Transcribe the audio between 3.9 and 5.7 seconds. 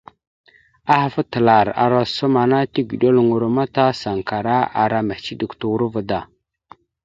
sankara ara mehəciɗek